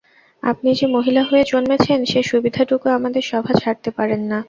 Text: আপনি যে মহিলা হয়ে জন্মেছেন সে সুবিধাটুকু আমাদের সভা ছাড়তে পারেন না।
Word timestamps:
আপনি 0.43 0.69
যে 0.73 0.85
মহিলা 0.95 1.23
হয়ে 1.23 1.43
জন্মেছেন 1.43 1.99
সে 2.05 2.19
সুবিধাটুকু 2.23 2.87
আমাদের 2.97 3.23
সভা 3.31 3.53
ছাড়তে 3.61 3.89
পারেন 3.97 4.21
না। 4.23 4.39